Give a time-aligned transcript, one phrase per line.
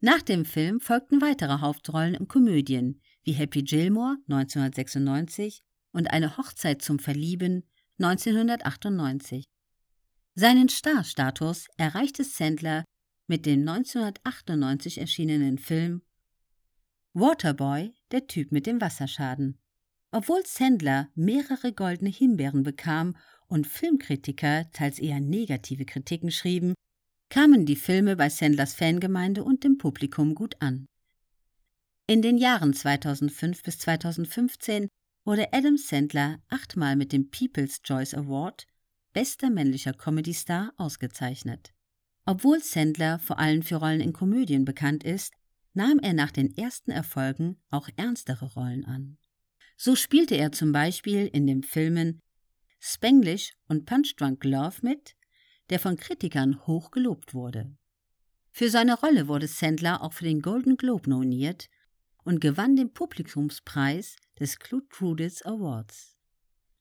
[0.00, 6.82] Nach dem Film folgten weitere Hauptrollen in Komödien wie Happy Gilmore 1996 und Eine Hochzeit
[6.82, 7.64] zum Verlieben
[7.98, 9.44] 1998.
[10.34, 12.84] Seinen Starstatus erreichte Sandler
[13.26, 16.02] mit dem 1998 erschienenen Film
[17.14, 19.58] Waterboy, der Typ mit dem Wasserschaden.
[20.10, 23.16] Obwohl Sandler mehrere goldene Himbeeren bekam
[23.48, 26.74] und Filmkritiker teils eher negative Kritiken schrieben,
[27.28, 30.86] kamen die Filme bei Sandlers Fangemeinde und dem Publikum gut an.
[32.06, 34.88] In den Jahren 2005 bis 2015
[35.24, 38.66] wurde Adam Sandler achtmal mit dem People's Choice Award
[39.12, 41.72] Bester männlicher Comedy-Star ausgezeichnet.
[42.26, 45.32] Obwohl Sandler vor allem für Rollen in Komödien bekannt ist,
[45.72, 49.16] nahm er nach den ersten Erfolgen auch ernstere Rollen an.
[49.78, 52.20] So spielte er zum Beispiel in den Filmen
[52.78, 55.15] Spanglish und Punch Drunk Love mit,
[55.70, 57.76] der von Kritikern hoch gelobt wurde.
[58.50, 61.68] Für seine Rolle wurde Sandler auch für den Golden Globe nominiert
[62.24, 66.16] und gewann den Publikumspreis des Clute Crudits Awards.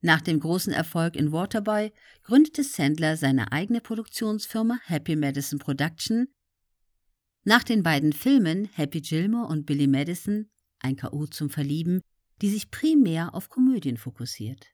[0.00, 6.28] Nach dem großen Erfolg in Waterboy gründete Sandler seine eigene Produktionsfirma Happy Madison Production
[7.48, 11.26] nach den beiden Filmen Happy Gilmore und Billy Madison, ein K.O.
[11.26, 12.00] zum Verlieben,
[12.42, 14.66] die sich primär auf Komödien fokussiert.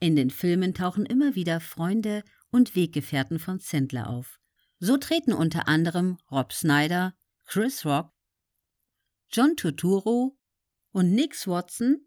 [0.00, 4.38] In den Filmen tauchen immer wieder Freunde und Weggefährten von Sandler auf.
[4.78, 7.14] So treten unter anderem Rob Snyder,
[7.46, 8.12] Chris Rock,
[9.30, 10.38] John Turturro
[10.92, 12.06] und Nick Watson,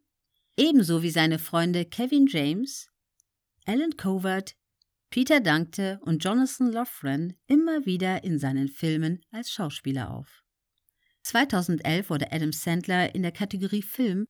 [0.57, 2.89] ebenso wie seine Freunde Kevin James,
[3.65, 4.55] Alan Covert,
[5.09, 10.43] Peter Dankte und Jonathan Loughran immer wieder in seinen Filmen als Schauspieler auf.
[11.23, 14.25] 2011 wurde Adam Sandler in der Kategorie Film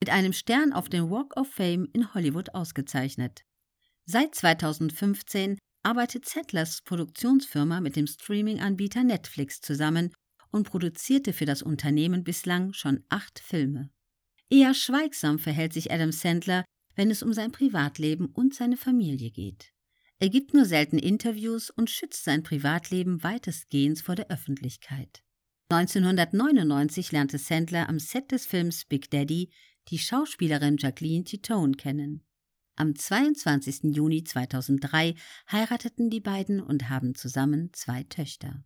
[0.00, 3.44] mit einem Stern auf den Walk of Fame in Hollywood ausgezeichnet.
[4.06, 10.12] Seit 2015 arbeitet Sandlers Produktionsfirma mit dem Streaming-Anbieter Netflix zusammen
[10.50, 13.90] und produzierte für das Unternehmen bislang schon acht Filme.
[14.50, 19.72] Eher schweigsam verhält sich Adam Sandler, wenn es um sein Privatleben und seine Familie geht.
[20.20, 25.22] Er gibt nur selten Interviews und schützt sein Privatleben weitestgehend vor der Öffentlichkeit.
[25.70, 29.50] 1999 lernte Sandler am Set des Films Big Daddy
[29.88, 32.22] die Schauspielerin Jacqueline Titone kennen.
[32.76, 33.94] Am 22.
[33.94, 35.14] Juni 2003
[35.50, 38.64] heirateten die beiden und haben zusammen zwei Töchter.